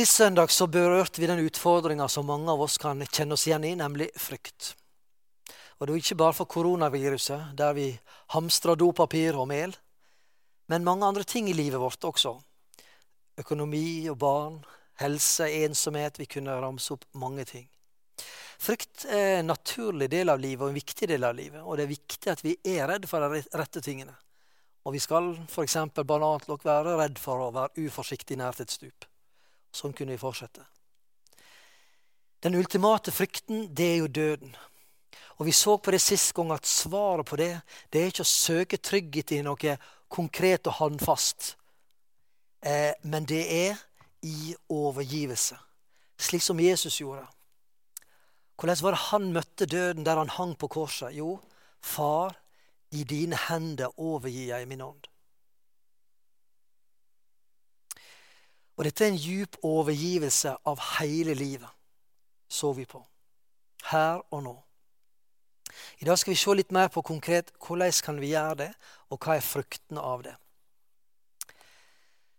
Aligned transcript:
Sist 0.00 0.16
søndag 0.16 0.48
så 0.48 0.64
berørte 0.64 1.20
vi 1.20 1.26
den 1.28 1.42
utfordringa 1.44 2.06
som 2.08 2.24
mange 2.24 2.48
av 2.48 2.62
oss 2.64 2.78
kan 2.80 3.02
kjenne 3.04 3.36
oss 3.36 3.42
igjen 3.44 3.66
i, 3.68 3.72
nemlig 3.76 4.06
frykt. 4.16 4.70
Og 5.76 5.84
det 5.84 5.92
er 5.92 5.98
ikke 6.00 6.16
bare 6.22 6.36
for 6.38 6.48
koronaviruset, 6.48 7.50
der 7.58 7.74
vi 7.76 7.84
hamstrer 8.32 8.78
dopapir 8.80 9.36
og 9.36 9.50
mel, 9.50 9.74
men 10.72 10.86
mange 10.88 11.04
andre 11.04 11.26
ting 11.28 11.50
i 11.52 11.56
livet 11.58 11.82
vårt 11.82 12.08
også. 12.08 12.32
Økonomi 13.44 14.08
og 14.08 14.16
barn, 14.24 14.56
helse, 15.04 15.50
ensomhet. 15.66 16.16
Vi 16.22 16.30
kunne 16.32 16.56
ramse 16.64 16.96
opp 16.96 17.04
mange 17.12 17.44
ting. 17.52 17.68
Frykt 18.56 19.04
er 19.04 19.42
en 19.42 19.52
naturlig 19.52 20.08
del 20.16 20.32
av 20.32 20.40
livet 20.40 20.64
og 20.64 20.72
en 20.72 20.80
viktig 20.80 21.10
del 21.12 21.28
av 21.28 21.36
livet. 21.36 21.60
Og 21.60 21.76
det 21.76 21.84
er 21.84 21.92
viktig 21.92 22.32
at 22.32 22.46
vi 22.46 22.56
er 22.72 22.88
redd 22.88 23.04
for 23.10 23.20
de 23.20 23.44
rette 23.52 23.84
tingene. 23.84 24.16
Og 24.88 24.96
vi 24.96 25.04
skal 25.04 25.34
f.eks. 25.44 25.76
banalt 26.08 26.48
nok 26.48 26.64
være 26.64 26.96
redd 27.04 27.20
for 27.20 27.50
å 27.50 27.52
være 27.52 27.90
uforsiktig 27.90 28.40
nært 28.40 28.64
et 28.64 28.80
stup. 28.80 29.09
Sånn 29.72 29.94
kunne 29.96 30.16
vi 30.16 30.20
fortsette. 30.20 30.64
Den 32.40 32.56
ultimate 32.56 33.12
frykten, 33.12 33.68
det 33.74 33.86
er 33.92 33.96
jo 34.00 34.06
døden. 34.06 34.56
Og 35.40 35.46
Vi 35.46 35.52
så 35.52 35.76
på 35.76 35.90
det 35.90 36.00
sist 36.00 36.34
gang 36.36 36.52
at 36.52 36.66
svaret 36.66 37.26
på 37.26 37.36
det 37.36 37.62
det 37.92 38.00
er 38.00 38.10
ikke 38.12 38.26
å 38.26 38.28
søke 38.28 38.76
trygghet 38.76 39.32
i 39.32 39.42
noe 39.42 39.76
konkret 40.08 40.66
og 40.68 40.76
håndfast. 40.80 41.54
Eh, 42.60 42.92
men 43.02 43.24
det 43.24 43.44
er 43.48 43.78
i 44.22 44.54
overgivelse, 44.68 45.56
slik 46.20 46.42
som 46.44 46.60
Jesus 46.60 47.00
gjorde. 47.00 47.24
Hvordan 48.60 48.82
var 48.82 48.92
det 48.92 49.04
han 49.08 49.32
møtte 49.32 49.66
døden 49.66 50.04
der 50.04 50.20
han 50.20 50.28
hang 50.28 50.52
på 50.60 50.68
korset? 50.68 51.14
Jo, 51.16 51.38
far, 51.80 52.36
i 52.92 53.04
dine 53.04 53.38
hender 53.48 53.96
overgir 53.96 54.52
jeg 54.52 54.68
min 54.68 54.84
ånd. 54.84 55.09
Og 58.80 58.86
dette 58.88 59.04
er 59.04 59.10
en 59.12 59.20
djup 59.20 59.58
overgivelse 59.60 60.54
av 60.64 60.78
hele 60.96 61.34
livet, 61.36 61.68
så 62.48 62.70
vi 62.72 62.86
på. 62.88 63.02
Her 63.90 64.22
og 64.32 64.40
nå. 64.46 64.54
I 66.00 66.08
dag 66.08 66.16
skal 66.16 66.32
vi 66.32 66.38
se 66.40 66.54
litt 66.56 66.72
mer 66.72 66.88
på 66.88 67.02
konkret 67.04 67.52
hvordan 67.60 67.92
kan 68.06 68.22
vi 68.22 68.32
gjøre 68.32 68.56
det, 68.62 68.70
og 69.12 69.20
hva 69.20 69.36
er 69.36 69.44
fruktene 69.44 70.00
av 70.00 70.24
det. 70.24 70.32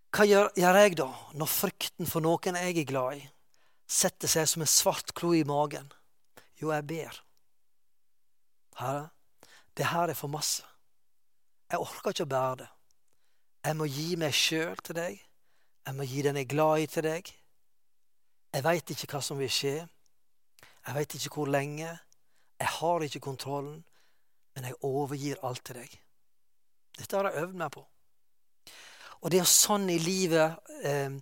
Hva 0.10 0.26
gjør, 0.26 0.50
gjør 0.58 0.82
jeg 0.82 0.98
da, 0.98 1.10
når 1.38 1.54
frykten 1.62 2.10
for 2.10 2.26
noen 2.26 2.58
jeg 2.58 2.74
er 2.74 2.90
glad 2.90 3.22
i, 3.22 3.24
setter 3.86 4.34
seg 4.34 4.50
som 4.50 4.66
en 4.66 4.76
svart 4.80 5.14
klo 5.14 5.36
i 5.38 5.46
magen? 5.46 5.94
Jo, 6.58 6.74
jeg 6.74 6.90
ber. 6.90 7.24
Herre, 8.82 9.10
det 9.78 9.94
her 9.94 10.10
er 10.10 10.18
for 10.18 10.34
masse. 10.34 10.66
Jeg 11.70 11.86
orker 11.86 12.16
ikke 12.16 12.26
å 12.26 12.34
bære 12.34 12.64
det. 12.66 12.72
Jeg 13.62 13.78
må 13.78 13.94
gi 13.94 14.16
meg 14.18 14.34
sjøl 14.34 14.82
til 14.82 14.98
deg. 14.98 15.28
Jeg 15.86 15.96
må 15.98 16.06
gi 16.06 16.22
den 16.22 16.38
jeg 16.38 16.46
er 16.46 16.54
glad 16.54 16.82
i, 16.82 16.86
til 16.86 17.04
deg. 17.04 17.32
Jeg 18.54 18.64
veit 18.64 18.94
ikke 18.94 19.08
hva 19.16 19.22
som 19.26 19.40
vil 19.40 19.52
skje. 19.52 19.76
Jeg 20.88 20.96
veit 20.96 21.16
ikke 21.16 21.34
hvor 21.34 21.50
lenge. 21.50 21.90
Jeg 22.62 22.68
har 22.78 23.02
ikke 23.02 23.20
kontrollen, 23.20 23.84
men 24.56 24.66
jeg 24.66 24.78
overgir 24.86 25.40
alt 25.44 25.64
til 25.66 25.80
deg. 25.82 25.96
Dette 26.98 27.18
har 27.18 27.30
jeg 27.30 27.44
øvd 27.44 27.58
meg 27.58 27.72
på. 27.72 27.86
Og 29.22 29.32
det 29.32 29.42
er 29.42 29.50
sånn 29.50 29.90
i 29.90 30.00
livet 30.02 30.58
eh, 30.86 31.14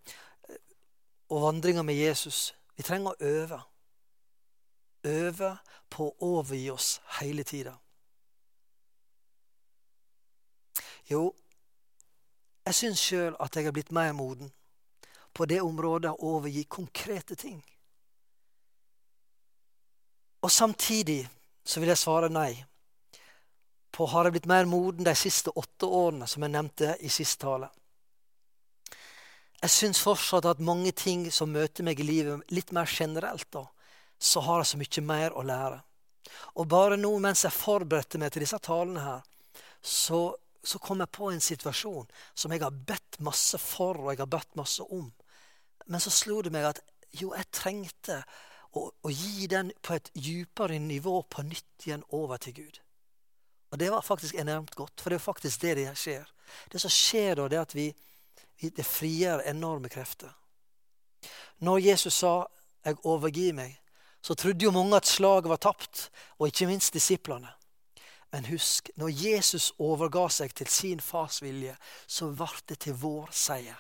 og 1.30 1.44
vandringa 1.44 1.84
med 1.84 2.00
Jesus. 2.00 2.54
Vi 2.76 2.84
trenger 2.84 3.12
å 3.12 3.30
øve. 3.32 3.60
Øve 5.08 5.52
på 5.92 6.08
å 6.10 6.34
overgi 6.40 6.70
oss 6.72 6.90
hele 7.20 7.44
tida. 7.48 7.76
Jo, 11.10 11.30
jeg 12.68 12.76
syns 12.76 13.02
sjøl 13.02 13.36
at 13.40 13.56
jeg 13.56 13.68
er 13.68 13.76
blitt 13.76 13.92
mer 13.96 14.14
moden 14.14 14.52
på 15.34 15.46
det 15.50 15.62
området 15.62 16.12
å 16.12 16.32
overgi 16.36 16.66
konkrete 16.66 17.36
ting. 17.38 17.60
Og 20.44 20.52
samtidig 20.52 21.22
så 21.64 21.82
vil 21.82 21.92
jeg 21.92 22.02
svare 22.02 22.30
nei. 22.32 22.52
På 23.92 24.08
har 24.10 24.28
jeg 24.28 24.38
blitt 24.38 24.50
mer 24.50 24.68
moden 24.70 25.06
de 25.06 25.16
siste 25.18 25.52
åtte 25.56 25.86
årene, 25.86 26.28
som 26.28 26.44
jeg 26.44 26.54
nevnte 26.54 26.96
i 27.06 27.12
sist 27.12 27.40
tale. 27.42 27.70
Jeg 29.60 29.74
syns 29.74 30.00
fortsatt 30.00 30.48
at 30.48 30.62
mange 30.64 30.94
ting 30.96 31.26
som 31.36 31.52
møter 31.52 31.84
meg 31.84 32.00
i 32.00 32.08
livet, 32.08 32.46
litt 32.56 32.72
mer 32.76 32.88
generelt, 32.88 33.50
da, 33.52 33.66
så 34.20 34.44
har 34.46 34.62
jeg 34.62 34.70
så 34.72 34.80
mye 34.80 35.06
mer 35.08 35.36
å 35.36 35.44
lære. 35.44 35.82
Og 36.62 36.68
bare 36.72 36.98
nå 37.00 37.12
mens 37.20 37.44
jeg 37.44 37.56
forberedte 37.56 38.22
meg 38.22 38.32
til 38.32 38.46
disse 38.46 38.60
talene 38.64 39.04
her, 39.04 39.26
så, 39.82 40.38
så 40.64 40.80
kom 40.80 41.00
jeg 41.00 41.12
på 41.16 41.32
en 41.32 41.42
situasjon 41.42 42.08
som 42.34 42.52
jeg 42.52 42.64
har 42.64 42.72
bedt 42.72 43.20
masse 43.24 43.58
for, 43.62 43.98
og 43.98 44.12
jeg 44.12 44.22
har 44.22 44.32
bedt 44.32 44.58
masse 44.60 44.84
om. 44.84 45.08
Men 45.88 46.04
så 46.04 46.12
slo 46.14 46.42
det 46.46 46.52
meg 46.54 46.68
at 46.70 46.82
jo, 47.16 47.32
jeg 47.34 47.50
trengte 47.56 48.20
å, 48.78 48.90
å 48.92 49.10
gi 49.10 49.48
den 49.50 49.72
på 49.82 49.96
et 49.96 50.12
djupere 50.14 50.78
nivå 50.84 51.22
på 51.30 51.46
nytt 51.48 51.88
igjen 51.88 52.06
over 52.16 52.38
til 52.42 52.58
Gud. 52.60 52.82
Og 53.70 53.80
Det 53.80 53.90
var 53.92 54.02
faktisk 54.02 54.36
enormt 54.36 54.76
godt, 54.76 55.02
for 55.02 55.10
det 55.10 55.20
er 55.20 55.26
faktisk 55.26 55.62
det 55.62 55.76
det 55.78 55.90
skjer. 55.98 56.26
Det 56.72 56.82
som 56.82 56.94
skjer 56.94 57.36
da, 57.38 57.48
det 57.48 57.58
er 57.58 57.66
at 57.68 57.76
vi, 57.78 57.88
vi 58.62 58.72
det 58.74 58.86
frigjør 58.86 59.46
enorme 59.50 59.90
krefter. 59.90 60.34
Når 61.60 61.78
Jesus 61.78 62.14
sa 62.14 62.48
'jeg 62.86 62.98
overgir 63.04 63.54
meg', 63.54 63.78
så 64.22 64.34
trodde 64.34 64.64
jo 64.64 64.72
mange 64.72 64.96
at 64.96 65.08
slaget 65.08 65.50
var 65.50 65.58
tapt, 65.58 66.10
og 66.40 66.48
ikke 66.48 66.68
minst 66.68 66.94
disiplene. 66.94 67.50
Men 68.32 68.46
husk, 68.46 68.90
når 68.96 69.10
Jesus 69.10 69.72
overga 69.82 70.28
seg 70.30 70.54
til 70.54 70.68
sin 70.70 71.00
fars 71.02 71.42
vilje, 71.42 71.76
så 72.08 72.30
ble 72.30 72.50
det 72.70 72.80
til 72.86 72.98
vår 73.02 73.32
seier. 73.34 73.80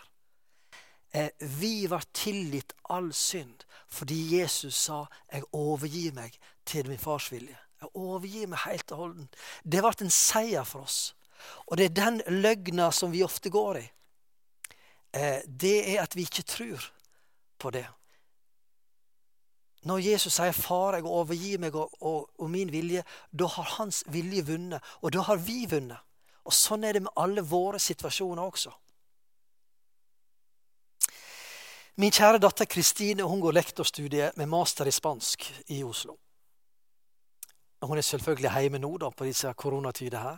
Eh, 1.14 1.30
vi 1.40 1.88
var 1.90 2.06
tilgitt 2.14 2.74
all 2.90 3.14
synd 3.14 3.66
fordi 3.90 4.38
Jesus 4.38 4.76
sa 4.76 5.06
'jeg 5.32 5.44
overgir 5.54 6.14
meg 6.14 6.38
til 6.66 6.88
min 6.88 6.98
fars 6.98 7.32
vilje'. 7.32 7.58
Jeg 7.82 7.90
overgir 7.94 8.48
meg 8.48 8.60
helt 8.60 8.92
og 8.92 8.98
holden. 8.98 9.30
Det 9.64 9.82
ble 9.82 9.94
en 10.02 10.10
seier 10.10 10.64
for 10.64 10.82
oss. 10.82 11.16
Og 11.68 11.78
det 11.78 11.86
er 11.86 12.02
den 12.02 12.22
løgna 12.28 12.92
som 12.92 13.12
vi 13.12 13.24
ofte 13.24 13.50
går 13.50 13.78
i. 13.78 13.92
Eh, 15.14 15.42
det 15.48 15.96
er 15.96 16.04
at 16.04 16.16
vi 16.16 16.22
ikke 16.22 16.44
tror 16.44 16.92
på 17.60 17.70
det. 17.70 17.88
Når 19.84 19.98
Jesus 19.98 20.34
sier 20.34 20.52
'Far, 20.52 20.94
jeg 20.94 21.04
overgir 21.04 21.60
meg 21.60 21.76
og, 21.76 21.90
og, 22.02 22.30
og 22.40 22.50
min 22.50 22.72
vilje', 22.72 23.04
da 23.40 23.48
har 23.48 23.64
hans 23.64 24.04
vilje 24.08 24.46
vunnet. 24.46 24.84
Og 25.02 25.14
da 25.14 25.22
har 25.22 25.36
vi 25.36 25.66
vunnet. 25.70 25.98
Og 26.46 26.54
sånn 26.54 26.84
er 26.84 26.94
det 26.94 27.02
med 27.02 27.16
alle 27.16 27.42
våre 27.42 27.80
situasjoner 27.80 28.44
også. 28.44 28.72
Min 32.00 32.12
kjære 32.12 32.40
datter 32.40 32.66
Kristine 32.66 33.24
hun 33.28 33.42
går 33.44 33.52
lektorstudiet 33.52 34.38
med 34.38 34.48
master 34.48 34.88
i 34.88 34.92
spansk 34.92 35.44
i 35.68 35.84
Oslo. 35.84 36.16
Hun 37.82 37.98
er 37.98 38.04
selvfølgelig 38.04 38.52
hjemme 38.62 38.80
nå 38.80 38.92
da, 38.98 39.10
på 39.10 39.28
disse 39.28 39.52
koronatider 39.54 40.20
her. 40.20 40.38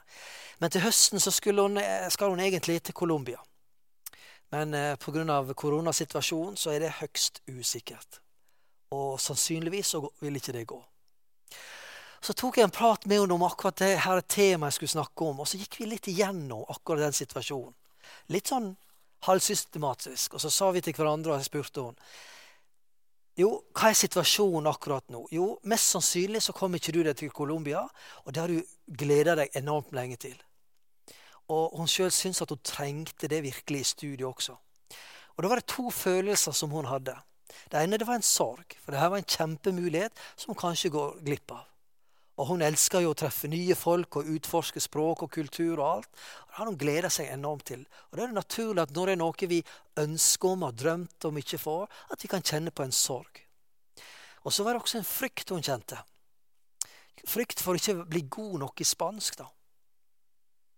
Men 0.60 0.72
til 0.72 0.82
høsten 0.82 1.20
så 1.20 1.32
hun, 1.62 1.80
skal 2.10 2.30
hun 2.30 2.40
egentlig 2.40 2.82
til 2.84 2.94
Colombia. 2.94 3.38
Men 4.52 4.74
eh, 4.74 4.98
pga. 4.98 5.54
koronasituasjonen 5.54 6.58
så 6.58 6.72
er 6.72 6.80
det 6.80 6.98
høgst 7.00 7.42
usikkert. 7.48 8.22
Og 8.92 9.20
sannsynligvis 9.22 9.94
så 9.94 10.02
vil 10.20 10.40
ikke 10.40 10.56
det 10.56 10.66
gå. 10.70 10.80
Så 12.22 12.36
tok 12.38 12.60
jeg 12.60 12.68
en 12.68 12.74
prat 12.74 13.06
med 13.10 13.24
henne 13.24 13.34
om 13.34 13.48
akkurat 13.48 13.80
det 13.82 13.96
her 14.04 14.20
temaet 14.22 14.70
jeg 14.70 14.82
skulle 14.82 14.96
snakke 14.98 15.26
om. 15.26 15.40
Og 15.42 15.48
så 15.50 15.58
gikk 15.58 15.80
vi 15.80 15.90
litt 15.90 16.10
igjennom 16.12 16.68
akkurat 16.70 17.08
den 17.08 17.18
situasjonen. 17.18 17.74
Litt 18.34 18.52
sånn 18.52 18.76
halvsystematisk. 19.26 20.36
Og 20.36 20.44
så 20.44 20.52
sa 20.54 20.70
vi 20.76 20.84
til 20.86 20.96
hverandre, 20.98 21.34
og 21.34 21.42
jeg 21.42 21.50
spurte 21.50 21.88
henne 21.88 22.14
jo, 23.40 23.48
hva 23.72 23.90
er 23.90 23.96
situasjonen 23.96 24.68
akkurat 24.70 25.06
nå? 25.10 25.24
Jo, 25.32 25.46
mest 25.72 25.94
sannsynlig 25.94 26.42
så 26.44 26.54
kommer 26.54 26.82
ikke 26.82 26.92
du 26.94 27.00
deg 27.06 27.16
til 27.18 27.32
Colombia, 27.34 27.86
og 28.26 28.34
det 28.36 28.42
har 28.42 28.52
du 28.52 28.98
gleda 29.00 29.38
deg 29.40 29.56
enormt 29.56 29.94
lenge 29.96 30.18
til. 30.20 30.36
Og 31.52 31.78
hun 31.80 31.90
sjøl 31.90 32.12
syntes 32.12 32.44
at 32.44 32.52
hun 32.52 32.60
trengte 32.64 33.30
det 33.32 33.40
virkelig 33.48 33.82
i 33.82 33.88
studiet 33.88 34.28
også. 34.28 34.58
Og 35.38 35.44
da 35.44 35.50
var 35.50 35.62
det 35.62 35.72
to 35.72 35.88
følelser 35.96 36.56
som 36.56 36.76
hun 36.76 36.90
hadde. 36.92 37.16
Det 37.70 37.82
ene 37.82 38.00
det 38.00 38.08
var 38.08 38.20
en 38.20 38.26
sorg, 38.26 38.78
for 38.80 38.94
dette 38.94 39.10
var 39.12 39.22
en 39.22 39.36
kjempemulighet 39.36 40.24
som 40.36 40.54
hun 40.54 40.62
kanskje 40.62 40.94
går 40.94 41.20
glipp 41.26 41.54
av. 41.56 41.68
Og 42.42 42.48
hun 42.48 42.64
elsker 42.66 43.04
jo 43.04 43.12
å 43.12 43.18
treffe 43.18 43.50
nye 43.52 43.76
folk 43.78 44.18
og 44.18 44.30
utforske 44.34 44.82
språk 44.82 45.26
og 45.26 45.32
kultur 45.34 45.76
og 45.76 45.86
alt. 45.86 46.10
Og 46.10 46.48
Det 46.48 46.58
har 46.58 46.70
hun 46.72 46.80
gleda 46.80 47.10
seg 47.14 47.30
enormt 47.30 47.68
til. 47.70 47.84
Og 48.10 48.18
da 48.18 48.24
er 48.24 48.32
det 48.32 48.40
naturlig 48.40 48.82
at 48.82 48.94
når 48.96 49.12
det 49.12 49.14
er 49.14 49.22
noe 49.22 49.50
vi 49.52 49.60
ønsker 50.02 50.56
om 50.56 50.66
og 50.66 50.80
drømt 50.80 51.28
om 51.30 51.38
ikke 51.38 51.62
får, 51.62 51.86
at 52.10 52.24
vi 52.24 52.32
kan 52.32 52.42
kjenne 52.42 52.74
på 52.74 52.88
en 52.88 52.96
sorg. 52.96 53.44
Og 54.42 54.54
så 54.54 54.66
var 54.66 54.74
det 54.74 54.82
også 54.82 54.98
en 54.98 55.06
frykt 55.06 55.54
hun 55.54 55.62
kjente. 55.62 56.00
Frykt 57.30 57.62
for 57.62 57.78
ikke 57.78 58.00
å 58.00 58.10
bli 58.10 58.24
god 58.26 58.60
nok 58.64 58.82
i 58.82 58.88
spansk, 58.90 59.38
da. 59.38 59.46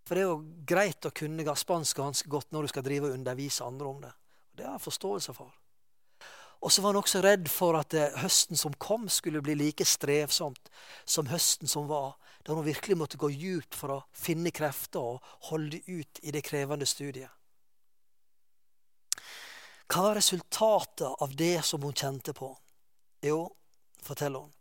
For 0.03 0.19
det 0.19 0.25
er 0.25 0.33
jo 0.33 0.65
greit 0.67 1.05
å 1.07 1.15
kunne 1.15 1.55
spansk 1.55 2.01
ganske 2.01 2.29
godt 2.29 2.51
når 2.51 2.65
du 2.65 2.73
skal 2.73 2.83
drive 2.83 3.07
og 3.07 3.15
undervise 3.15 3.63
andre 3.63 3.87
om 3.87 4.01
det. 4.03 4.11
Og 4.51 4.57
Det 4.57 4.65
har 4.65 4.75
jeg 4.75 4.87
forståelse 4.89 5.33
for. 5.37 5.53
Og 6.63 6.71
så 6.71 6.81
var 6.81 6.94
han 6.94 7.01
også 7.01 7.19
redd 7.24 7.50
for 7.51 7.75
at 7.75 7.94
eh, 7.98 8.13
høsten 8.24 8.56
som 8.60 8.75
kom, 8.80 9.10
skulle 9.12 9.44
bli 9.44 9.56
like 9.60 9.83
strevsomt 9.86 10.69
som 11.04 11.27
høsten 11.27 11.68
som 11.68 11.89
var, 11.89 12.15
da 12.48 12.56
hun 12.56 12.63
virkelig 12.63 12.95
måtte 12.98 13.19
gå 13.19 13.30
djupt 13.36 13.75
for 13.75 13.98
å 13.98 14.04
finne 14.15 14.51
krefter 14.56 15.04
og 15.04 15.33
holde 15.50 15.81
ut 15.88 16.21
i 16.24 16.31
det 16.31 16.44
krevende 16.48 16.88
studiet. 16.88 17.31
Hva 19.92 20.07
var 20.07 20.15
resultatet 20.18 21.21
av 21.21 21.36
det 21.36 21.57
som 21.68 21.83
hun 21.83 21.94
kjente 21.94 22.33
på? 22.33 22.48
Jo, 23.24 23.44
forteller 24.01 24.48
hun. 24.48 24.54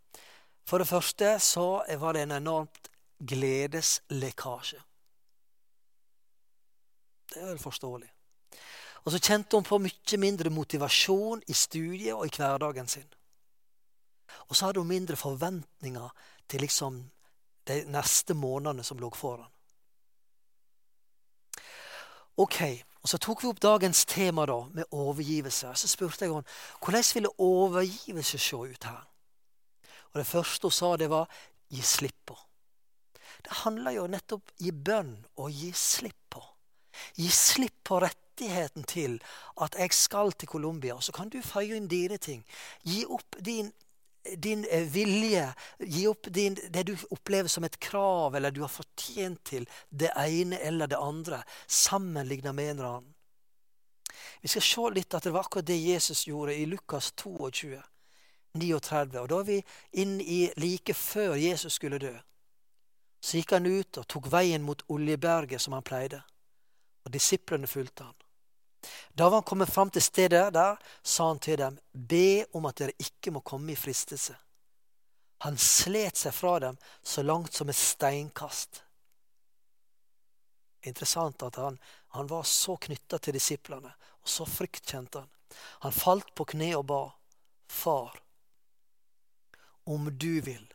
For 0.67 0.79
det 0.79 0.87
første 0.91 1.37
så 1.43 1.67
var 1.99 2.15
det 2.15 2.27
en 2.27 2.35
enormt 2.37 2.91
gledeslekkasje. 3.23 4.83
Det 7.33 7.41
er 7.41 7.49
vel 7.49 7.63
forståelig. 7.63 8.12
Og 9.03 9.11
så 9.11 9.19
kjente 9.19 9.57
hun 9.57 9.67
på 9.67 9.79
mye 9.83 10.19
mindre 10.19 10.49
motivasjon 10.53 11.43
i 11.47 11.53
studiet 11.53 12.15
og 12.15 12.27
i 12.27 12.35
hverdagen 12.37 12.87
sin. 12.87 13.09
Og 14.47 14.55
så 14.55 14.67
hadde 14.67 14.79
hun 14.79 14.87
mindre 14.87 15.19
forventninger 15.19 16.09
til 16.49 16.63
liksom 16.63 17.01
de 17.67 17.83
neste 17.91 18.33
månedene 18.33 18.83
som 18.83 18.99
lå 18.99 19.09
foran. 19.15 19.51
Ok, 22.37 22.61
og 23.03 23.09
Så 23.09 23.17
tok 23.17 23.43
vi 23.43 23.47
opp 23.47 23.59
dagens 23.61 24.05
tema 24.05 24.45
da, 24.45 24.63
med 24.71 24.85
overgivelse. 24.91 25.73
Så 25.75 25.87
spurte 25.87 26.25
jeg 26.25 26.31
henne 26.31 26.47
hvordan 26.79 27.03
ville 27.13 27.33
overgivelse 27.37 28.37
se 28.39 28.55
ut 28.55 28.83
her. 28.83 29.03
Og 30.13 30.19
Det 30.19 30.27
første 30.27 30.65
hun 30.65 30.71
sa, 30.71 30.95
det 30.97 31.09
var 31.09 31.27
gi 31.69 31.81
slipp 31.81 32.25
på. 32.25 32.37
Det 33.43 33.51
handler 33.51 33.91
jo 33.91 34.07
nettopp 34.07 34.51
i 34.63 34.71
bønn 34.71 35.17
å 35.35 35.49
gi 35.51 35.71
slipp 35.75 36.29
på. 36.29 36.41
Gi 37.17 37.29
slipp 37.29 37.83
på 37.83 37.99
rettigheten 38.33 38.83
til 38.83 39.21
at 39.61 39.75
jeg 39.77 39.93
skal 39.93 40.31
til 40.31 40.47
Colombia. 40.47 40.99
Så 41.01 41.11
kan 41.11 41.29
du 41.29 41.41
føye 41.41 41.75
inn 41.75 41.87
dine 41.87 42.17
ting. 42.17 42.43
Gi 42.83 43.05
opp 43.05 43.35
din 43.45 43.71
din 44.37 44.65
eh, 44.71 44.87
vilje, 44.87 45.53
gi 45.79 46.07
opp 46.07 46.27
din, 46.31 46.55
det 46.69 46.83
du 46.87 46.95
opplever 47.11 47.49
som 47.49 47.63
et 47.63 47.79
krav, 47.79 48.35
eller 48.35 48.51
du 48.51 48.61
har 48.61 48.71
fortjent 48.71 49.43
til 49.43 49.67
det 49.89 50.13
ene 50.15 50.59
eller 50.63 50.87
det 50.87 50.95
andre, 50.95 51.43
sammenligna 51.67 52.53
med 52.53 52.69
en 52.69 52.79
eller 52.79 52.89
annen. 52.89 53.13
Vi 54.41 54.47
skal 54.47 54.61
se 54.61 54.89
litt 54.95 55.13
at 55.13 55.23
det 55.23 55.33
var 55.35 55.43
akkurat 55.43 55.67
det 55.67 55.75
Jesus 55.75 56.23
gjorde 56.27 56.55
i 56.55 56.65
Lukas 56.65 57.11
22, 57.11 57.81
39. 58.53 59.19
Og 59.19 59.29
Da 59.29 59.39
er 59.39 59.43
vi 59.43 59.59
inn 59.91 60.21
i 60.21 60.53
like 60.55 60.93
før 60.93 61.35
Jesus 61.35 61.73
skulle 61.73 61.99
dø. 61.99 62.15
Så 63.19 63.37
gikk 63.37 63.51
han 63.51 63.67
ut 63.67 63.97
og 63.97 64.07
tok 64.07 64.31
veien 64.31 64.63
mot 64.63 64.87
Oljeberget, 64.87 65.61
som 65.61 65.75
han 65.75 65.83
pleide. 65.83 66.23
Og 67.03 67.11
disiplene 67.11 67.67
fulgte 67.67 68.07
han. 68.07 68.22
Da 69.13 69.29
var 69.29 69.37
han 69.37 69.43
kommet 69.43 69.69
fram 69.69 69.89
til 69.89 70.01
stedet 70.01 70.53
der, 70.53 70.77
sa 71.01 71.27
han 71.27 71.39
til 71.39 71.57
dem, 71.57 71.79
be 71.91 72.45
om 72.53 72.65
at 72.65 72.81
dere 72.81 72.95
ikke 72.99 73.31
må 73.31 73.43
komme 73.45 73.73
i 73.73 73.79
fristelse. 73.79 74.35
Han 75.43 75.57
slet 75.59 76.17
seg 76.17 76.33
fra 76.35 76.57
dem 76.63 76.77
så 77.03 77.23
langt 77.23 77.53
som 77.53 77.69
et 77.69 77.79
steinkast. 77.79 78.83
Interessant 80.83 81.43
at 81.43 81.59
han, 81.59 81.79
han 82.15 82.27
var 82.27 82.43
så 82.47 82.75
knytta 82.77 83.19
til 83.19 83.35
disiplene, 83.35 83.91
og 84.23 84.29
så 84.29 84.47
frykt 84.47 84.87
kjente 84.91 85.23
han. 85.23 85.31
Han 85.85 85.95
falt 85.95 86.33
på 86.35 86.47
kne 86.55 86.73
og 86.77 86.87
ba, 86.89 87.03
Far, 87.73 88.19
om 89.83 90.09
du 90.17 90.41
vil, 90.41 90.65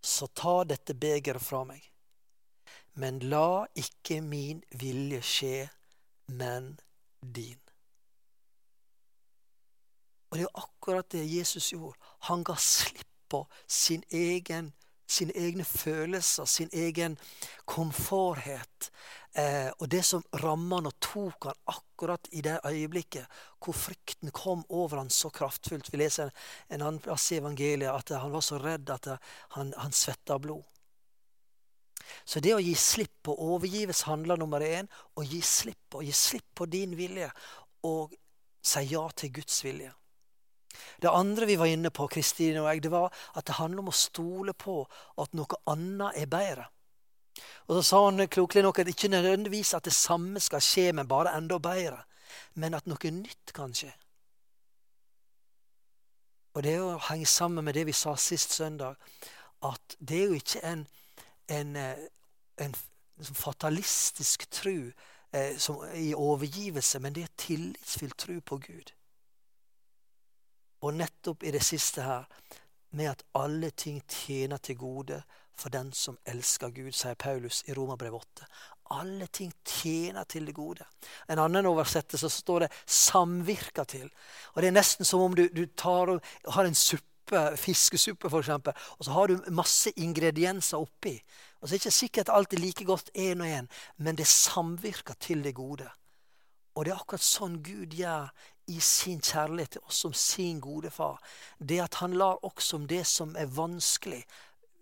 så 0.00 0.26
ta 0.26 0.64
dette 0.64 0.94
begeret 0.94 1.42
fra 1.42 1.64
meg. 1.66 1.80
Men 2.94 3.18
la 3.28 3.66
ikke 3.76 4.20
min 4.24 4.62
vilje 4.70 5.20
skje, 5.24 5.56
men 6.26 6.76
din. 6.76 6.85
Og 10.30 10.38
det 10.38 10.46
er 10.46 10.58
akkurat 10.60 11.10
det 11.10 11.24
Jesus 11.24 11.72
gjorde. 11.72 11.98
Han 12.28 12.42
ga 12.44 12.56
slipp 12.60 13.06
på 13.28 13.46
sin 13.66 14.02
egen, 14.10 14.72
sine 15.08 15.32
egne 15.34 15.64
følelser, 15.64 16.44
sin 16.44 16.70
egen 16.72 17.16
komforthet. 17.64 18.90
Eh, 19.32 19.70
og 19.78 19.88
det 19.88 20.02
som 20.06 20.24
ramma 20.42 20.78
han 20.78 20.90
og 20.90 20.98
tok 21.02 21.48
han 21.50 21.58
akkurat 21.72 22.28
i 22.32 22.40
det 22.44 22.58
øyeblikket 22.64 23.26
hvor 23.60 23.76
frykten 23.76 24.30
kom 24.32 24.64
over 24.68 25.02
han 25.02 25.10
så 25.10 25.30
kraftfullt. 25.30 25.92
Vi 25.92 26.00
leser 26.00 26.30
en 26.68 26.82
annen 26.82 27.02
plass 27.02 27.30
i 27.32 27.40
evangeliet 27.40 27.92
at 27.92 28.14
han 28.16 28.32
var 28.32 28.44
så 28.44 28.58
redd 28.62 28.90
at 28.90 29.10
han, 29.56 29.74
han 29.76 29.92
svetta 29.92 30.38
blod. 30.38 30.64
Så 32.24 32.40
det 32.40 32.54
å 32.54 32.62
gi 32.62 32.74
slipp 32.78 33.12
på 33.26 33.34
overgives 33.48 34.04
handler 34.06 34.38
nummer 34.40 34.62
én 34.62 34.88
å 35.16 35.24
gi 35.26 35.40
slipp 35.42 35.80
på, 35.90 36.02
gi 36.06 36.14
slipp 36.14 36.48
på 36.54 36.66
din 36.70 36.94
vilje 36.98 37.30
og 37.86 38.14
si 38.66 38.82
ja 38.90 39.04
til 39.14 39.32
Guds 39.38 39.62
vilje. 39.64 39.92
Det 41.02 41.10
andre 41.10 41.46
vi 41.46 41.56
var 41.56 41.70
inne 41.70 41.90
på, 41.90 42.06
Kristine 42.08 42.62
og 42.62 42.70
jeg, 42.70 42.82
det 42.84 42.92
var 42.92 43.12
at 43.34 43.46
det 43.46 43.58
handler 43.58 43.84
om 43.84 43.92
å 43.92 43.96
stole 43.96 44.52
på 44.56 44.80
at 45.22 45.36
noe 45.36 45.60
annet 45.72 46.22
er 46.22 46.30
bedre. 46.30 46.66
Og 47.68 47.76
Så 47.76 47.82
sa 47.82 48.04
han 48.04 48.28
klokelig 48.28 48.62
nok 48.62 48.78
at 48.78 48.88
ikke 48.88 49.12
nødvendigvis 49.12 49.74
at 49.74 49.84
det 49.84 49.92
samme 49.92 50.40
skal 50.40 50.60
skje, 50.60 50.92
men 50.92 51.08
bare 51.08 51.34
enda 51.36 51.58
bedre. 51.58 52.04
Men 52.54 52.74
at 52.74 52.86
noe 52.86 53.10
nytt 53.12 53.52
kan 53.54 53.74
skje. 53.74 53.92
Og 56.56 56.62
det 56.64 56.72
er 56.72 56.84
å 56.84 57.00
henge 57.10 57.26
sammen 57.28 57.64
med 57.64 57.76
det 57.76 57.84
vi 57.86 57.92
sa 57.92 58.14
sist 58.16 58.54
søndag, 58.56 58.96
at 59.62 59.96
det 60.00 60.22
er 60.22 60.30
jo 60.30 60.38
ikke 60.40 60.62
en 60.64 60.86
en, 61.48 61.76
en, 61.76 62.74
en 63.18 63.34
fatalistisk 63.34 64.50
tro 64.50 64.76
eh, 65.32 65.56
i 65.94 66.14
overgivelse, 66.14 67.00
men 67.00 67.14
det 67.14 67.22
er 67.22 67.34
tillitsfull 67.36 68.14
tro 68.18 68.40
på 68.40 68.60
Gud. 68.66 68.92
Og 70.84 70.94
nettopp 70.94 71.42
i 71.42 71.54
det 71.54 71.64
siste 71.64 72.04
her, 72.04 72.26
med 72.96 73.10
at 73.10 73.24
alle 73.34 73.70
ting 73.70 74.02
tjener 74.08 74.56
til 74.56 74.78
gode 74.78 75.22
for 75.56 75.72
den 75.72 75.92
som 75.92 76.18
elsker 76.28 76.70
Gud, 76.70 76.92
sier 76.92 77.16
Paulus 77.18 77.62
i 77.66 77.74
Romerbrevet 77.76 78.20
8. 78.36 78.48
Alle 78.96 79.26
ting 79.26 79.50
tjener 79.66 80.24
til 80.24 80.46
det 80.46 80.54
gode. 80.54 80.84
En 81.28 81.40
annen 81.42 81.66
oversettelse 81.66 82.28
står 82.30 82.58
det 82.58 82.72
'samvirker 82.86 83.84
til'. 83.84 84.10
Og 84.54 84.62
Det 84.62 84.68
er 84.68 84.78
nesten 84.78 85.04
som 85.04 85.20
om 85.20 85.34
du, 85.34 85.48
du 85.48 85.66
tar, 85.66 86.20
har 86.50 86.64
en 86.64 86.74
suppe 86.74 87.15
suppe, 87.26 87.56
fiskesuppe 87.56 88.28
f.eks., 88.28 88.48
og 88.98 89.04
så 89.04 89.10
har 89.10 89.26
du 89.26 89.50
masse 89.50 89.90
ingredienser 89.96 90.78
oppi. 90.78 91.20
Og 91.60 91.68
så 91.68 91.74
er 91.74 91.78
det 91.78 91.84
ikke 91.84 91.90
sikkert 91.90 92.28
alt 92.28 92.52
er 92.52 92.58
like 92.58 92.84
godt 92.84 93.10
én 93.16 93.40
og 93.40 93.46
én, 93.46 93.66
men 93.98 94.16
det 94.16 94.26
samvirker 94.26 95.14
til 95.20 95.44
det 95.44 95.54
gode. 95.54 95.88
Og 96.74 96.84
det 96.84 96.92
er 96.92 97.00
akkurat 97.00 97.22
sånn 97.22 97.62
Gud 97.62 97.94
gjør 97.96 98.30
i 98.68 98.80
sin 98.80 99.20
kjærlighet 99.20 99.70
til 99.70 99.86
oss 99.86 100.02
som 100.02 100.12
sin 100.12 100.60
gode 100.60 100.90
far. 100.90 101.20
Det 101.58 101.80
at 101.80 101.94
han 101.94 102.12
lar 102.12 102.44
også 102.44 102.76
om 102.76 102.86
det 102.86 103.06
som 103.06 103.36
er 103.36 103.46
vanskelig, 103.46 104.24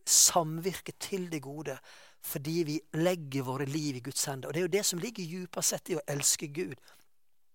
samvirke 0.06 0.92
til 0.98 1.30
det 1.30 1.42
gode. 1.42 1.78
Fordi 2.24 2.62
vi 2.64 2.80
legger 2.96 3.44
våre 3.44 3.66
liv 3.68 3.96
i 3.96 4.00
Guds 4.00 4.24
hender. 4.24 4.48
Og 4.48 4.54
det 4.54 4.60
er 4.60 4.64
jo 4.64 4.76
det 4.78 4.84
som 4.86 4.98
ligger 4.98 5.28
dypest 5.28 5.68
sett 5.68 5.92
i 5.92 5.96
å 5.96 6.04
elske 6.08 6.48
Gud. 6.48 6.74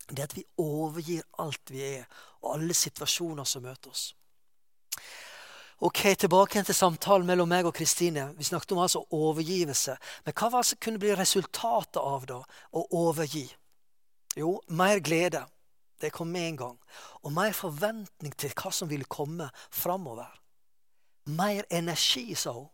Det 0.10 0.24
at 0.24 0.38
vi 0.38 0.46
overgir 0.62 1.26
alt 1.42 1.74
vi 1.74 1.82
er, 1.84 2.06
og 2.42 2.56
alle 2.56 2.74
situasjoner 2.78 3.50
som 3.50 3.66
møter 3.66 3.92
oss. 3.92 4.14
Ok, 5.80 6.02
Tilbake 6.20 6.64
til 6.68 6.76
samtalen 6.76 7.28
mellom 7.28 7.48
meg 7.48 7.68
og 7.70 7.74
Kristine. 7.78 8.34
Vi 8.36 8.44
snakket 8.44 8.74
om 8.76 8.82
altså 8.84 9.06
overgivelse. 9.16 9.96
Men 10.26 10.36
hva 10.36 10.50
var 10.52 10.66
det 10.66 10.72
som 10.74 10.80
kunne 10.84 11.00
bli 11.00 11.14
resultatet 11.16 12.02
av 12.02 12.26
da, 12.28 12.40
å 12.76 12.84
overgi? 13.00 13.46
Jo, 14.36 14.58
mer 14.68 15.00
glede. 15.00 15.46
Det 16.02 16.12
kom 16.12 16.28
med 16.32 16.50
en 16.50 16.60
gang. 16.60 16.76
Og 17.24 17.32
mer 17.32 17.56
forventning 17.56 18.36
til 18.36 18.52
hva 18.60 18.74
som 18.76 18.92
ville 18.92 19.08
komme 19.08 19.48
framover. 19.72 20.28
Mer 21.32 21.64
energi, 21.72 22.36
sa 22.36 22.52
hun. 22.56 22.68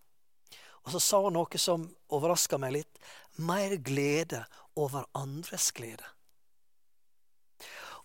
Og 0.85 0.93
så 0.93 1.01
sa 1.01 1.21
hun 1.25 1.37
noe 1.37 1.61
som 1.61 1.85
overraska 2.13 2.57
meg 2.61 2.79
litt. 2.79 3.05
Mer 3.37 3.77
glede 3.85 4.45
over 4.77 5.05
andres 5.13 5.71
glede. 5.77 6.14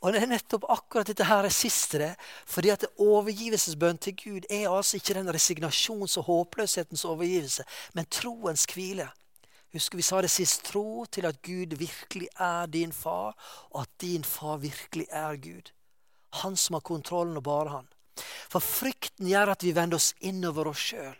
Og 0.00 0.14
det 0.14 0.22
er 0.22 0.30
nettopp 0.30 0.64
akkurat 0.72 1.10
dette 1.10 1.26
her 1.28 1.44
er 1.44 1.52
siste 1.52 1.98
det. 2.00 2.10
Fordi 2.48 2.72
at 2.72 2.86
overgivelsesbønn 2.96 4.00
til 4.00 4.16
Gud 4.16 4.48
er 4.48 4.70
altså 4.70 4.96
ikke 4.96 5.16
den 5.18 5.28
resignasjons- 5.28 6.16
og 6.22 6.28
håpløshetens 6.28 7.04
overgivelse, 7.04 7.66
men 7.94 8.08
troens 8.08 8.64
hvile. 8.72 9.10
Husker 9.72 10.00
vi 10.00 10.02
sa 10.02 10.22
det 10.24 10.32
sist. 10.32 10.64
Tro 10.66 11.04
til 11.04 11.28
at 11.28 11.42
Gud 11.46 11.76
virkelig 11.78 12.28
er 12.38 12.66
din 12.66 12.92
far, 12.92 13.36
og 13.70 13.82
at 13.82 13.92
din 14.00 14.24
far 14.24 14.56
virkelig 14.56 15.06
er 15.10 15.36
Gud. 15.36 15.70
Han 16.42 16.56
som 16.56 16.74
har 16.74 16.80
kontrollen, 16.80 17.36
og 17.36 17.42
bare 17.42 17.76
han. 17.76 17.88
For 18.50 18.58
frykten 18.58 19.28
gjør 19.28 19.52
at 19.52 19.64
vi 19.64 19.74
vender 19.76 20.00
oss 20.00 20.14
innover 20.20 20.72
oss 20.72 20.90
sjøl. 20.90 21.18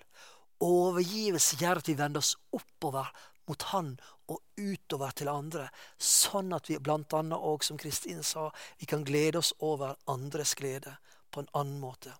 Overgivelse 0.61 1.57
gjør 1.61 1.81
at 1.81 1.89
vi 1.89 1.99
vender 1.99 2.21
oss 2.21 2.35
oppover 2.53 3.13
mot 3.51 3.69
Han 3.75 3.97
og 4.31 4.39
utover 4.57 5.13
til 5.19 5.31
andre, 5.33 5.67
sånn 5.99 6.55
at 6.55 6.71
vi 6.71 6.79
annet 6.79 7.37
òg, 7.37 7.65
som 7.67 7.79
Kristin 7.81 8.23
sa, 8.23 8.49
vi 8.79 8.87
kan 8.87 9.05
glede 9.05 9.43
oss 9.43 9.53
over 9.59 9.99
andres 10.11 10.55
glede 10.55 10.95
på 11.31 11.43
en 11.43 11.51
annen 11.53 11.81
måte. 11.83 12.15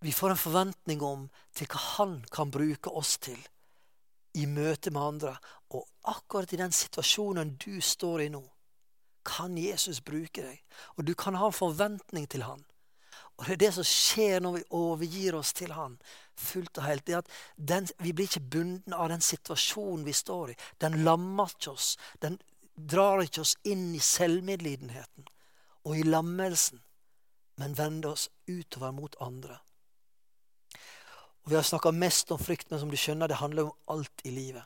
Vi 0.00 0.12
får 0.12 0.30
en 0.30 0.40
forventning 0.40 1.02
om 1.02 1.28
til 1.52 1.66
hva 1.66 1.80
Han 1.98 2.20
kan 2.30 2.52
bruke 2.54 2.90
oss 2.90 3.16
til 3.18 3.38
i 4.38 4.46
møte 4.46 4.92
med 4.94 5.02
andre. 5.02 5.34
Og 5.74 5.86
akkurat 6.06 6.52
i 6.52 6.60
den 6.60 6.72
situasjonen 6.72 7.56
du 7.58 7.80
står 7.82 8.26
i 8.26 8.30
nå, 8.32 8.44
kan 9.26 9.58
Jesus 9.58 10.00
bruke 10.00 10.44
deg. 10.44 10.62
Og 10.96 11.04
du 11.04 11.14
kan 11.18 11.36
ha 11.36 11.50
en 11.50 11.56
forventning 11.56 12.28
til 12.30 12.46
Han. 12.46 12.62
Og 13.38 13.46
det 13.46 13.54
er 13.54 13.60
det 13.62 13.74
som 13.76 13.86
skjer 13.86 14.42
når 14.42 14.56
vi 14.56 14.64
overgir 14.74 15.36
oss 15.38 15.52
til 15.54 15.72
Han 15.72 15.94
fullt 16.38 16.78
og 16.78 16.84
helt. 16.84 17.06
det 17.06 17.14
at 17.14 17.28
den, 17.56 17.88
Vi 17.98 18.12
blir 18.12 18.26
ikke 18.26 18.50
bundet 18.50 18.94
av 18.94 19.08
den 19.08 19.20
situasjonen 19.20 20.04
vi 20.04 20.12
står 20.12 20.50
i. 20.50 20.56
Den 20.78 21.04
lammer 21.04 21.46
ikke 21.46 21.70
oss. 21.70 21.98
Den 22.20 22.38
drar 22.74 23.22
ikke 23.22 23.40
oss 23.40 23.56
inn 23.64 23.94
i 23.94 23.98
selvmedlidenheten 23.98 25.26
og 25.84 25.96
i 25.96 26.02
lammelsen, 26.02 26.80
men 27.56 27.74
vender 27.74 28.10
oss 28.10 28.28
utover 28.46 28.92
mot 28.92 29.16
andre. 29.20 29.58
Og 31.42 31.50
Vi 31.50 31.54
har 31.54 31.62
snakka 31.62 31.90
mest 31.90 32.30
om 32.30 32.38
frykt, 32.38 32.70
men 32.70 32.80
som 32.80 32.90
du 32.90 32.96
skjønner, 32.96 33.28
det 33.28 33.40
handler 33.40 33.62
om 33.62 33.72
alt 33.86 34.20
i 34.24 34.30
livet. 34.30 34.62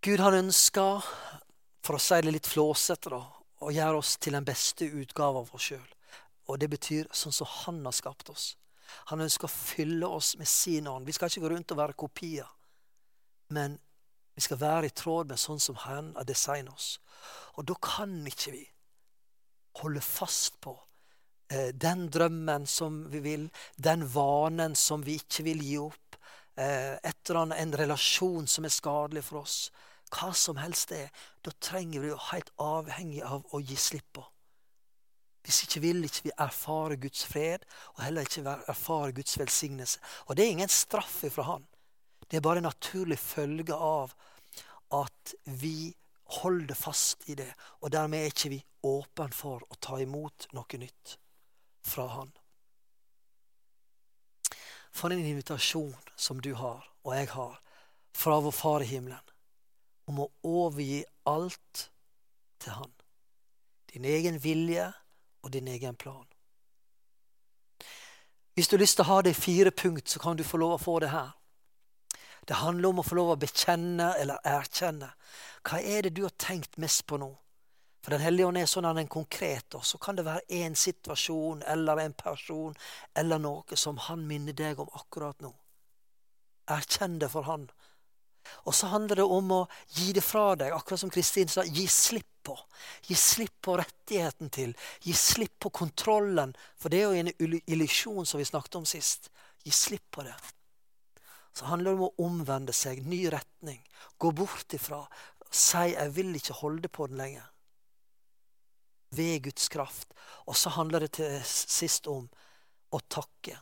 Gud 0.00 0.18
han 0.18 0.34
ønsker, 0.34 1.04
for 1.82 1.94
å 1.94 2.00
si 2.00 2.20
det 2.22 2.32
litt 2.32 2.46
flåsete, 2.46 3.10
å 3.62 3.72
gjøre 3.72 4.00
oss 4.02 4.16
til 4.22 4.36
den 4.36 4.46
beste 4.46 4.88
utgave 4.88 5.42
av 5.42 5.52
oss 5.54 5.70
sjøl. 5.70 5.88
Og 6.50 6.58
det 6.58 6.68
betyr 6.72 7.08
sånn 7.14 7.34
som 7.34 7.48
han 7.62 7.80
har 7.86 7.94
skapt 7.96 8.32
oss. 8.32 8.52
Han 9.10 9.22
ønsker 9.24 9.48
å 9.48 9.52
fylle 9.52 10.08
oss 10.08 10.34
med 10.36 10.48
sin 10.50 10.88
ånd. 10.90 11.06
Vi 11.06 11.14
skal 11.16 11.30
ikke 11.30 11.44
gå 11.44 11.52
rundt 11.54 11.72
og 11.72 11.80
være 11.80 11.98
kopier, 11.98 12.48
men 13.54 13.78
vi 14.34 14.44
skal 14.44 14.60
være 14.60 14.88
i 14.88 14.94
tråd 14.96 15.32
med 15.32 15.40
sånn 15.40 15.60
som 15.60 15.76
Han 15.84 16.14
har 16.16 16.24
designet 16.28 16.72
oss. 16.72 16.96
Og 17.56 17.66
da 17.68 17.76
kan 17.80 18.14
ikke 18.26 18.54
vi 18.54 18.62
holde 19.80 20.00
fast 20.04 20.58
på 20.60 20.74
eh, 21.52 21.70
den 21.72 22.08
drømmen 22.12 22.66
som 22.68 23.04
vi 23.12 23.20
vil, 23.24 23.48
den 23.76 24.04
vanen 24.08 24.74
som 24.76 25.04
vi 25.04 25.18
ikke 25.20 25.44
vil 25.46 25.62
gi 25.64 25.78
opp, 25.80 26.16
eh, 26.56 26.96
et 26.96 27.28
eller 27.28 27.42
annet, 27.44 27.60
en 27.60 27.76
relasjon 27.84 28.48
som 28.48 28.68
er 28.68 28.74
skadelig 28.74 29.24
for 29.28 29.44
oss 29.44 29.58
hva 30.12 30.32
som 30.36 30.58
helst 30.60 30.90
det 30.92 31.06
er, 31.06 31.24
da 31.44 31.52
trenger 31.62 32.04
vi 32.04 32.12
å 32.12 32.20
helt 32.30 32.52
avhengig 32.60 33.22
av 33.24 33.46
å 33.52 33.60
gi 33.62 33.76
slipp 33.80 34.08
på. 34.18 34.24
Hvis 35.42 35.64
ikke 35.64 35.82
vil 35.82 36.04
ikke 36.06 36.28
vi 36.28 36.34
erfare 36.44 36.98
Guds 37.02 37.24
fred, 37.26 37.64
og 37.96 38.04
heller 38.04 38.28
ikke 38.28 38.58
erfare 38.70 39.14
Guds 39.16 39.38
velsignelse. 39.40 40.02
Og 40.28 40.36
det 40.36 40.44
er 40.44 40.54
ingen 40.54 40.70
straff 40.70 41.24
fra 41.34 41.46
Han. 41.48 41.64
Det 42.28 42.38
er 42.38 42.44
bare 42.44 42.62
en 42.62 42.68
naturlig 42.68 43.18
følge 43.18 43.74
av 43.74 44.14
at 44.94 45.34
vi 45.44 45.92
holder 46.42 46.78
fast 46.78 47.26
i 47.28 47.34
det, 47.36 47.50
og 47.80 47.90
dermed 47.92 48.20
er 48.20 48.30
ikke 48.30 48.52
vi 48.52 48.60
åpne 48.86 49.32
for 49.34 49.64
å 49.66 49.80
ta 49.80 49.98
imot 50.00 50.48
noe 50.54 50.78
nytt 50.78 51.16
fra 51.82 52.06
Han. 52.14 52.30
For 54.92 55.10
en 55.10 55.24
invitasjon 55.24 55.96
som 56.16 56.40
du 56.44 56.52
har, 56.54 56.86
og 57.02 57.16
jeg 57.16 57.32
har, 57.34 57.58
fra 58.12 58.38
vår 58.44 58.52
Far 58.52 58.84
i 58.84 58.90
himmelen 58.92 59.31
om 60.06 60.20
å 60.24 60.30
overgi 60.42 61.04
alt 61.28 61.86
til 62.62 62.76
Han. 62.78 62.92
Din 63.92 64.04
egen 64.04 64.38
vilje 64.42 64.92
og 65.42 65.52
din 65.52 65.68
egen 65.68 65.96
plan. 65.96 66.26
Hvis 68.54 68.68
du 68.68 68.76
har 68.76 68.82
lyst 68.82 68.98
til 68.98 69.06
å 69.06 69.12
ha 69.12 69.20
det 69.22 69.32
i 69.32 69.38
fire 69.38 69.70
punkt, 69.70 70.08
så 70.08 70.20
kan 70.20 70.36
du 70.36 70.44
få 70.44 70.60
lov 70.60 70.74
å 70.76 70.82
få 70.82 70.98
det 71.00 71.12
her. 71.12 71.30
Det 72.48 72.58
handler 72.58 72.88
om 72.88 73.00
å 73.00 73.06
få 73.06 73.16
lov 73.16 73.30
å 73.32 73.38
bekjenne 73.40 74.10
eller 74.20 74.42
erkjenne. 74.44 75.12
Hva 75.62 75.78
er 75.80 76.04
det 76.04 76.16
du 76.16 76.24
har 76.26 76.34
tenkt 76.36 76.76
mest 76.82 77.06
på 77.06 77.16
nå? 77.22 77.30
For 78.02 78.10
Den 78.10 78.24
hellige 78.24 78.48
ånd 78.50 78.58
er 78.58 78.66
sånn 78.66 78.88
at 78.88 78.98
den 78.98 79.08
konkret, 79.08 79.76
og 79.78 79.84
så 79.86 79.98
kan 80.02 80.18
det 80.18 80.24
være 80.26 80.42
én 80.50 80.74
situasjon 80.74 81.62
eller 81.70 82.02
en 82.02 82.16
person 82.18 82.74
eller 83.14 83.38
noe 83.38 83.78
som 83.78 84.00
han 84.08 84.26
minner 84.26 84.56
deg 84.58 84.80
om 84.82 84.90
akkurat 84.98 85.38
nå. 85.40 85.52
Erkjenn 86.74 87.20
det 87.22 87.30
for 87.30 87.46
han, 87.46 87.68
og 88.64 88.74
så 88.74 88.90
handler 88.92 89.22
det 89.22 89.26
om 89.26 89.50
å 89.54 89.60
gi 89.96 90.12
det 90.16 90.24
fra 90.24 90.52
deg, 90.58 90.72
akkurat 90.74 91.00
som 91.00 91.10
Kristin 91.12 91.50
sa. 91.50 91.64
Gi 91.64 91.86
slipp 91.90 92.28
på. 92.42 92.56
Gi 93.06 93.16
slipp 93.18 93.54
på 93.62 93.76
rettigheten 93.78 94.50
til. 94.54 94.74
Gi 95.02 95.14
slipp 95.16 95.58
på 95.62 95.70
kontrollen. 95.82 96.54
For 96.78 96.92
det 96.92 97.02
er 97.02 97.10
jo 97.10 97.22
en 97.22 97.62
illusjon 97.66 98.26
som 98.26 98.42
vi 98.42 98.48
snakket 98.48 98.80
om 98.80 98.88
sist. 98.88 99.30
Gi 99.62 99.74
slipp 99.74 100.10
på 100.10 100.26
det. 100.26 100.34
Så 101.52 101.68
handler 101.68 101.92
det 101.92 102.00
om 102.00 102.06
å 102.08 102.26
omvende 102.26 102.74
seg, 102.76 103.04
ny 103.06 103.26
retning. 103.32 103.82
Gå 104.18 104.32
bort 104.32 104.74
ifra. 104.74 105.04
Si 105.50 105.92
'jeg 105.92 106.14
vil 106.16 106.34
ikke 106.34 106.60
holde 106.62 106.88
på 106.88 107.06
den 107.06 107.18
lenger'. 107.18 107.50
Ved 109.10 109.42
Guds 109.42 109.68
kraft. 109.68 110.14
Og 110.46 110.56
så 110.56 110.70
handler 110.70 110.98
det 111.00 111.12
til 111.12 111.42
sist 111.44 112.06
om 112.06 112.30
å 112.90 112.98
takke. 113.08 113.58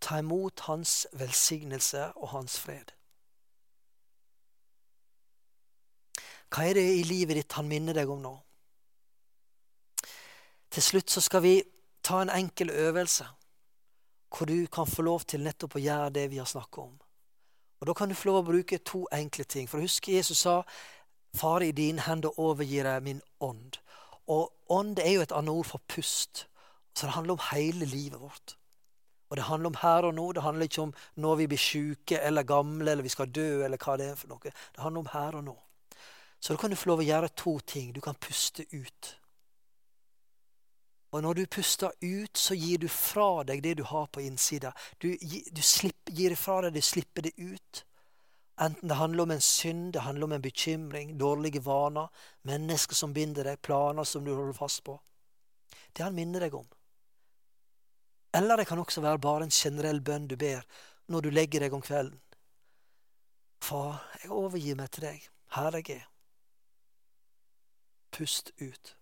Ta 0.00 0.18
imot 0.18 0.60
Hans 0.60 1.06
velsignelse 1.12 2.12
og 2.16 2.28
Hans 2.28 2.58
fred. 2.58 2.93
Hva 6.54 6.68
er 6.70 6.78
det 6.78 6.84
i 6.86 7.02
livet 7.02 7.40
ditt 7.40 7.56
han 7.58 7.66
minner 7.66 7.96
deg 7.96 8.10
om 8.10 8.20
nå? 8.22 8.34
Til 10.70 10.82
slutt 10.82 11.10
så 11.10 11.22
skal 11.22 11.42
vi 11.42 11.54
ta 12.02 12.20
en 12.22 12.30
enkel 12.30 12.70
øvelse 12.70 13.26
hvor 14.34 14.46
du 14.50 14.66
kan 14.66 14.86
få 14.86 15.02
lov 15.02 15.24
til 15.30 15.42
nettopp 15.42 15.76
å 15.78 15.82
gjøre 15.82 16.12
det 16.14 16.28
vi 16.30 16.38
har 16.38 16.46
snakket 16.50 16.78
om. 16.82 16.94
Og 17.80 17.86
Da 17.86 17.94
kan 17.94 18.08
du 18.08 18.14
få 18.14 18.30
lov 18.30 18.40
å 18.42 18.50
bruke 18.50 18.78
to 18.78 19.04
enkle 19.12 19.44
ting. 19.44 19.68
For 19.68 19.82
husk 19.82 20.08
Jesus 20.08 20.38
sa 20.38 20.62
Far, 21.34 21.62
i 21.62 21.72
din 21.72 21.98
hender 21.98 22.38
overgir 22.38 22.86
jeg 22.86 23.02
min 23.02 23.20
ånd. 23.40 23.78
Og 24.30 24.52
ånd 24.70 24.98
er 24.98 25.10
jo 25.16 25.22
et 25.24 25.32
annet 25.32 25.50
ord 25.50 25.66
for 25.66 25.82
pust. 25.88 26.46
Så 26.94 27.06
det 27.06 27.14
handler 27.14 27.34
om 27.34 27.46
hele 27.50 27.84
livet 27.84 28.20
vårt. 28.20 28.56
Og 29.30 29.36
det 29.36 29.44
handler 29.44 29.66
om 29.66 29.78
her 29.82 30.06
og 30.06 30.14
nå. 30.14 30.32
Det 30.32 30.42
handler 30.42 30.62
ikke 30.70 30.82
om 30.82 30.94
når 31.16 31.36
vi 31.36 31.46
blir 31.46 31.58
syke 31.58 32.20
eller 32.20 32.42
gamle 32.42 32.90
eller 32.90 33.02
vi 33.02 33.08
skal 33.08 33.32
dø 33.34 33.64
eller 33.64 33.78
hva 33.78 33.96
det 33.98 34.06
er 34.12 34.14
for 34.14 34.30
noe. 34.30 34.40
Det 34.44 34.82
handler 34.82 35.00
om 35.00 35.10
her 35.12 35.38
og 35.40 35.44
nå. 35.44 35.56
Så 36.44 36.52
da 36.52 36.56
kan 36.60 36.70
du 36.70 36.76
få 36.76 36.90
lov 36.90 37.00
å 37.00 37.04
gjøre 37.06 37.28
to 37.40 37.54
ting. 37.64 37.94
Du 37.96 38.02
kan 38.04 38.18
puste 38.20 38.66
ut. 38.68 39.06
Og 41.16 41.22
når 41.24 41.38
du 41.38 41.46
puster 41.56 41.94
ut, 42.02 42.36
så 42.36 42.52
gir 42.52 42.82
du 42.82 42.88
fra 42.92 43.46
deg 43.48 43.62
det 43.64 43.78
du 43.78 43.82
har 43.88 44.10
på 44.12 44.20
innsida. 44.20 44.74
Du, 45.00 45.14
du 45.16 45.62
slipper, 45.64 46.12
gir 46.12 46.34
det 46.34 46.36
fra 46.36 46.58
deg, 46.66 46.76
du 46.76 46.84
slipper 46.84 47.24
det 47.24 47.32
ut. 47.40 47.84
Enten 48.60 48.92
det 48.92 49.00
handler 49.00 49.24
om 49.24 49.34
en 49.38 49.40
synd, 49.40 49.92
det 49.96 50.04
handler 50.04 50.28
om 50.28 50.36
en 50.36 50.44
bekymring, 50.44 51.16
dårlige 51.18 51.64
vaner, 51.64 52.12
mennesker 52.44 53.00
som 53.00 53.16
binder 53.16 53.48
deg, 53.48 53.64
planer 53.64 54.04
som 54.04 54.28
du 54.28 54.34
holder 54.34 54.60
fast 54.60 54.84
på. 54.84 55.00
Det 55.96 56.04
han 56.04 56.20
minner 56.20 56.44
deg 56.44 56.60
om. 56.60 56.68
Eller 58.36 58.60
det 58.60 58.68
kan 58.68 58.84
også 58.84 59.00
være 59.00 59.24
bare 59.32 59.48
en 59.48 59.60
generell 59.64 60.04
bønn 60.04 60.28
du 60.28 60.36
ber 60.36 60.60
når 61.08 61.24
du 61.24 61.32
legger 61.32 61.64
deg 61.64 61.72
om 61.72 61.80
kvelden. 61.80 62.20
Far, 63.64 64.02
jeg 64.20 64.34
overgir 64.34 64.76
meg 64.76 64.92
til 64.92 65.08
deg. 65.08 65.30
Her 65.56 65.80
jeg 65.80 66.02
er. 66.02 66.10
Pust 68.14 68.52
ut. 68.60 68.96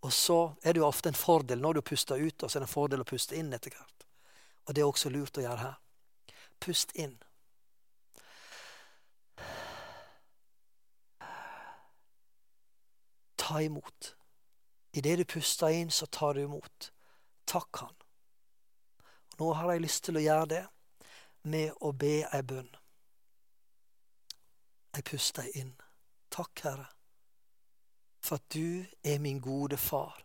Og 0.00 0.12
så 0.12 0.54
er 0.62 0.72
det 0.72 0.80
jo 0.80 0.86
ofte 0.86 1.10
en 1.10 1.18
fordel 1.18 1.60
når 1.60 1.72
du 1.72 1.80
puster 1.80 2.16
ut, 2.16 2.42
og 2.42 2.50
så 2.50 2.58
er 2.58 2.62
det 2.62 2.68
en 2.68 2.72
fordel 2.72 3.02
å 3.02 3.08
puste 3.08 3.36
inn 3.36 3.52
etter 3.52 3.74
hvert. 3.74 4.06
Og 4.68 4.74
det 4.74 4.82
er 4.82 4.88
også 4.88 5.10
lurt 5.10 5.40
å 5.40 5.44
gjøre 5.44 5.64
her. 5.64 5.74
Pust 6.62 6.94
inn. 6.94 7.16
Ta 13.36 13.60
imot. 13.62 14.14
Idet 14.92 15.18
du 15.18 15.24
puster 15.24 15.74
inn, 15.74 15.90
så 15.90 16.06
tar 16.06 16.34
du 16.34 16.44
imot. 16.46 16.92
Takk 17.44 17.82
Han. 17.82 17.94
Og 19.38 19.40
nå 19.40 19.52
har 19.54 19.72
jeg 19.72 19.84
lyst 19.84 20.04
til 20.04 20.18
å 20.18 20.22
gjøre 20.24 20.50
det 20.52 20.66
med 21.48 21.72
å 21.80 21.92
be 21.92 22.22
ei 22.26 22.42
bønn. 22.42 22.70
Jeg 24.96 25.04
puster 25.10 25.48
inn. 25.54 25.74
Takk, 26.34 26.64
Herre 26.64 26.97
for 28.28 28.36
at 28.36 28.52
du 28.52 28.84
er 29.04 29.18
min 29.18 29.40
gode 29.40 29.76
far, 29.80 30.20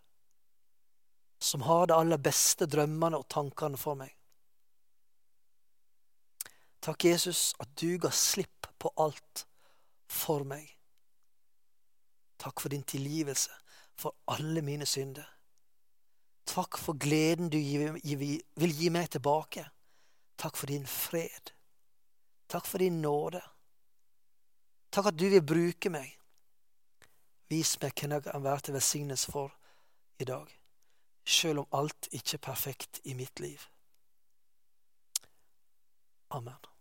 som 1.39 1.61
har 1.61 1.87
de 1.87 1.95
aller 1.95 2.19
beste 2.19 2.67
drømmene 2.67 3.19
og 3.19 3.29
tankene 3.31 3.79
for 3.79 3.95
meg. 3.99 4.11
Takk, 6.83 7.05
Jesus, 7.07 7.53
at 7.63 7.71
du 7.79 7.95
ga 7.97 8.11
slipp 8.11 8.67
på 8.79 8.91
alt 8.99 9.45
for 10.11 10.43
meg. 10.43 10.67
Takk 12.43 12.59
for 12.59 12.73
din 12.75 12.83
tilgivelse 12.83 13.55
for 13.95 14.17
alle 14.27 14.61
mine 14.61 14.85
synder. 14.85 15.29
Takk 16.43 16.75
for 16.77 16.99
gleden 16.99 17.47
du 17.47 17.55
vil 17.55 18.75
gi 18.75 18.89
meg 18.91 19.07
tilbake. 19.15 19.63
Takk 20.35 20.59
for 20.59 20.67
din 20.67 20.83
fred. 20.87 21.53
Takk 22.51 22.67
for 22.67 22.83
din 22.83 22.99
nåde. 23.01 23.39
Takk 24.91 25.13
at 25.13 25.19
du 25.19 25.29
vil 25.29 25.45
bruke 25.45 25.93
meg 25.93 26.11
Vis 27.49 27.75
meg 27.81 27.93
hvem 27.99 28.11
jeg 28.11 28.23
kan 28.23 28.43
være 28.43 28.59
til 28.59 28.73
velsignelse 28.73 29.31
for 29.31 29.55
i 30.19 30.25
dag, 30.25 30.47
selv 31.25 31.59
om 31.59 31.67
alt 31.71 32.07
ikke 32.11 32.37
er 32.37 32.45
perfekt 32.51 33.01
i 33.03 33.13
mitt 33.13 33.39
liv. 33.39 33.59
Amen. 36.29 36.72